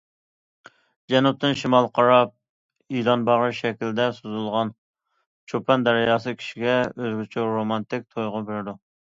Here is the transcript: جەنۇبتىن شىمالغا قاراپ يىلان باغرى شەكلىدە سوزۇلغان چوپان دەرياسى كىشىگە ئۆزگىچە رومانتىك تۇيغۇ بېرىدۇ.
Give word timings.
جەنۇبتىن 1.13 1.57
شىمالغا 1.59 1.91
قاراپ 1.99 2.31
يىلان 2.95 3.27
باغرى 3.29 3.51
شەكلىدە 3.59 4.09
سوزۇلغان 4.21 4.73
چوپان 5.53 5.87
دەرياسى 5.89 6.35
كىشىگە 6.41 6.75
ئۆزگىچە 6.89 7.49
رومانتىك 7.55 8.11
تۇيغۇ 8.15 8.47
بېرىدۇ. 8.51 8.77